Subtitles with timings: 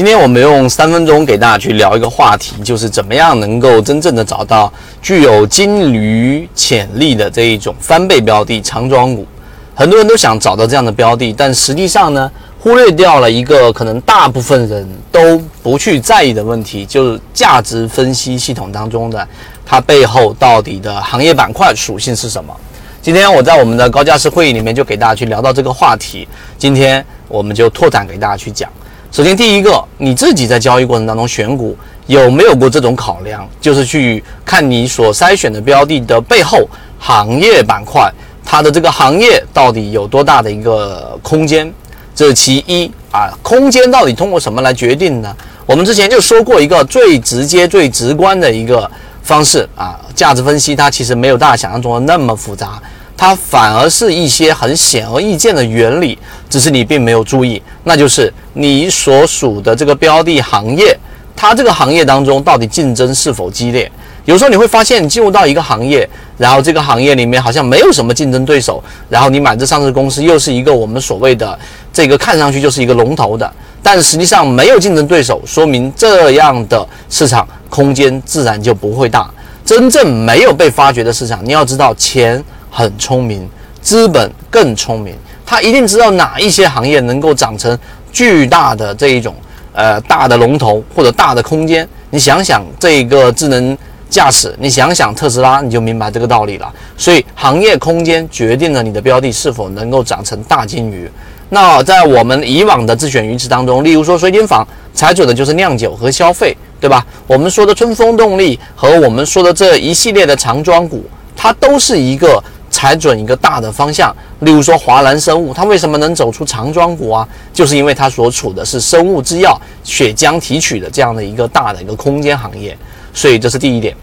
[0.00, 9.26] 今天我们用三分钟给大家去聊一个话题，就是怎么样能够真正的找到具有金驴潜力的这一种翻倍标的长庄股。
[9.74, 19.28] 很多人都想找到这样的标的，但实际上呢，忽略掉了一个可能大部分人都不去在意的问题，就是价值分析系统当中的
[19.66, 22.56] 它背后到底的行业板块属性是什么。
[23.02, 26.26] 今天我在我们的高价值会议里面就给大家去聊到这个话题，
[26.56, 28.66] 今天我们就拓展给大家去讲。
[29.12, 33.44] 首先，第一个，你自己在交易过程当中选股有没有过这种考量？
[33.60, 36.64] 就是去看你所筛选的标的的背后
[36.96, 38.08] 行业板块，
[38.44, 41.72] 它的这个行业到底有多大的一个空间？
[42.14, 43.36] 这是其一啊。
[43.42, 45.34] 空间到底通过什么来决定呢？
[45.66, 48.88] 我们之前就说过一个最直接、最直观的一个
[49.22, 52.80] 方式啊，价值分析它其实没有大家想象中的那么复杂。
[53.20, 60.98] 它反而是一些很显而易见的原理，只是你并没有注意，那就是你所属的这个标的行业，
[61.36, 63.92] 它这个行业当中到底竞争是否激烈？
[64.24, 71.58] 有时候你会发现，你进入到一个行业，然后这个行业里面好像没有什么竞争对手，然后你买这上市公司又是一个我们所谓的
[71.92, 79.30] 这个看上去就是一个龙头的，但实际上没有竞争对手，说明这样的市场空间自然就不会大。
[79.62, 82.42] 真正没有被发掘的市场，你要知道钱。
[82.70, 83.48] 很聪明，
[83.82, 87.76] 资本更聪明，他一定知道哪一些行业能够长成
[88.12, 89.34] 巨大的这一种
[89.72, 91.86] 呃大的龙头或者大的空间。
[92.10, 93.76] 你想想这个智能
[94.08, 96.72] 驾驶，你想想特斯拉，你就明白这个道理了。
[96.96, 101.10] 所以行业空间决定了你的标的是否能够长成大金鱼。
[101.48, 107.04] 那在我们以往的自选鱼池当中，例如说水晶坊踩准的就是酿酒和消费，对吧？
[107.26, 111.04] 我们说的春风动力和我们说的这一系列的长庄股，
[111.36, 112.42] 它都是一个。
[112.80, 117.28] 踩准一个大的方向，例如说华兰生物，它为什么能走出长庄股啊？
[117.52, 122.74] 就是因为它所处的是生物制药、血浆提取的这样的一个大的一个空间行业，
[123.12, 123.94] 所以这是第一点。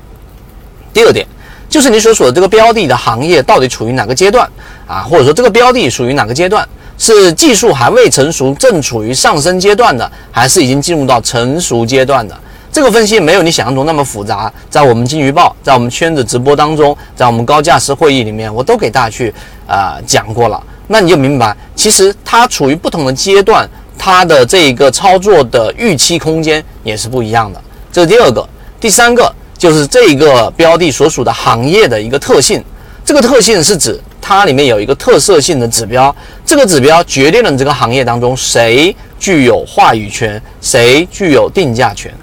[0.93, 1.25] 第二点
[1.67, 4.47] 就是你所处的这个标的的行业到底处于哪个阶段
[4.85, 5.01] 啊？
[5.01, 6.63] 或者说这个标的属于哪个阶段？
[6.99, 12.39] 是技术还未成熟，正处于上升阶段的，还是已经进入到成熟阶段的？
[12.71, 19.33] 这个分析没有你想象中那么复杂，在我们金鱼报，在我们圈子直播当中，在我们高价值会议里面，我都给大家去
[19.67, 20.61] 啊讲过了。
[20.87, 23.67] 那你就明白，其实它处于不同的阶段，
[23.97, 27.61] 它的这一个操作的预期空间也是不一样的。
[27.91, 28.47] 这是第二个，
[28.79, 32.63] 第三个就是这一个标的所属的行业的一个特性。
[33.03, 42.13] 这个特性是指它里面有一个特色性的指标，这个指标决定了你这个行业当中谁具有话语权，谁具有定价权。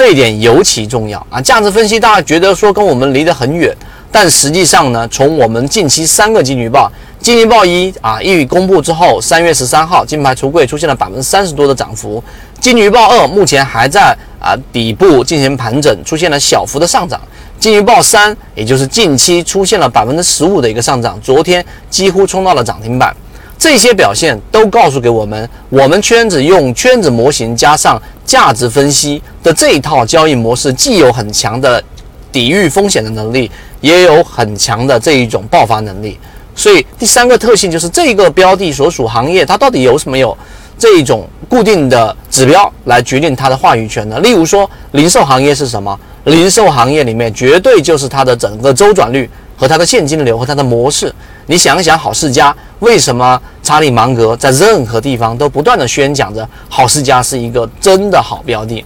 [0.00, 1.42] 这一点尤其重要啊！
[1.42, 3.70] 价值分析大家觉得说跟我们离得很远，
[4.10, 6.90] 但实际上呢，从我们近期三个金鱼报，
[7.20, 12.24] 金鱼报一啊一公布之后，三月十三号金牌橱柜出现了百分之三十多的涨幅，
[12.58, 17.20] 金鱼报二目前还在啊底部进行盘整，出现了小幅的上涨，
[17.58, 23.14] 金鱼报三也就是近期出现了百分之十五的一个上涨，昨天几乎冲到了涨停板。
[23.60, 31.84] 这些表现都告诉给我们，我们圈子用圈子模型加上价值分析的这一套交易模式，既有很强的
[32.32, 33.50] 抵御风险的能力，
[33.82, 36.18] 也有很强的这一种爆发能力。
[36.56, 40.34] 所以第三个特性就是这个标的所属行业，它到底有什么有
[40.78, 44.18] 这一种固定的指标来决定它的话语权呢？
[44.20, 46.00] 例如说，零售行业是什么？
[46.24, 49.28] 零售行业里面绝对就是它的整个周转率
[49.60, 51.14] 和它的现金流和它的模式。
[51.44, 58.82] 你想一想，好世家为什么查理芒格在任何地方都不断的宣讲着好世家是一个真的好标的？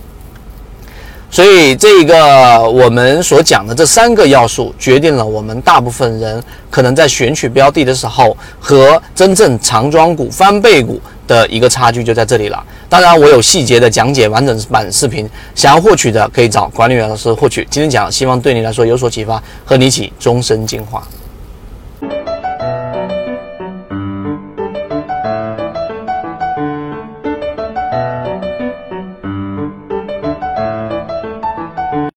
[1.31, 12.65] 所以，这个我们所讲的这三个要素，决定了我们大部分人可能在选取标的的时候，和真正长庄股、翻倍股的一个差距就在这里了。
[12.89, 17.67] 当然，我有细节的讲解完整版视频，想要获取的可以找管理员老师获取。
[17.71, 21.07] 今天讲，希望对你来说有所启发，和你一起终身进化。